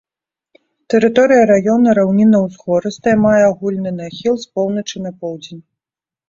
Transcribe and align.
Тэрыторыя 0.93 1.43
раёна 1.51 1.89
раўнінна-узгорыстая, 1.99 3.13
мае 3.27 3.43
агульны 3.51 3.91
нахіл 4.01 4.35
з 4.47 4.51
поўначы 4.57 5.05
на 5.05 5.11
поўдзень. 5.21 5.63